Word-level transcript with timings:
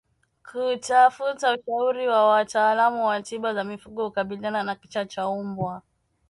Kutafuta 0.51 1.57
ushauri 1.57 2.07
wa 2.07 2.27
wataalamu 2.27 3.05
wa 3.05 3.21
tiba 3.21 3.53
za 3.53 3.63
mifugo 3.63 4.03
hukabiliana 4.05 4.63
na 4.63 4.75
kichaa 4.75 5.05
cha 5.05 5.31
mbwa 5.31 5.81